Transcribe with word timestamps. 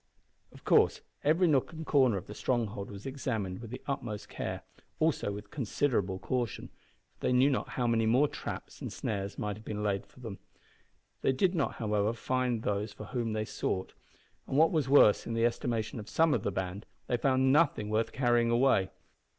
Of 0.51 0.65
course 0.65 1.01
every 1.23 1.45
nook 1.45 1.71
and 1.73 1.85
corner 1.85 2.17
of 2.17 2.25
the 2.25 2.33
stronghold 2.33 2.89
was 2.89 3.05
examined 3.05 3.59
with 3.59 3.69
the 3.69 3.83
utmost 3.85 4.29
care 4.29 4.63
also 4.99 5.31
with 5.31 5.51
considerable 5.51 6.17
caution, 6.17 6.69
for 7.13 7.27
they 7.27 7.31
knew 7.33 7.51
not 7.51 7.69
how 7.77 7.85
many 7.85 8.07
more 8.07 8.27
traps 8.27 8.81
and 8.81 8.91
snares 8.91 9.37
might 9.37 9.57
have 9.57 9.63
been 9.63 9.83
laid 9.83 10.07
for 10.07 10.19
them. 10.19 10.39
They 11.21 11.31
did 11.31 11.53
not, 11.53 11.73
however, 11.75 12.13
find 12.13 12.63
those 12.63 12.91
for 12.91 13.05
whom 13.05 13.33
they 13.33 13.45
sought, 13.45 13.93
and, 14.47 14.57
what 14.57 14.71
was 14.71 14.89
worse 14.89 15.27
in 15.27 15.35
the 15.35 15.45
estimation 15.45 15.99
of 15.99 16.09
some 16.09 16.33
of 16.33 16.41
the 16.41 16.51
band, 16.51 16.87
they 17.05 17.15
found 17.17 17.53
nothing 17.53 17.91
worth 17.91 18.11
carrying 18.11 18.49
away. 18.49 18.89